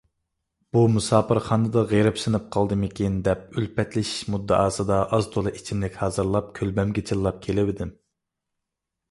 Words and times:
بۇ 0.75 0.81
مۇساپىرخانىدا 0.93 1.83
غېرىبسىنىپ 1.91 2.47
قالدىمىكىن 2.55 3.19
دەپ، 3.27 3.43
ئۈلپەتلىشىش 3.59 4.23
مۇددىئاسىدا 4.37 4.99
ئاز- 5.19 5.29
تولا 5.37 5.55
ئىچىملىك 5.61 6.01
ھازىرلاپ 6.01 6.51
كۆلبەمگە 6.61 7.07
چىللاپ 7.13 7.41
كېلىۋىدىم. 7.47 7.95